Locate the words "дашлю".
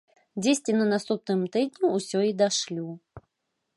2.41-2.87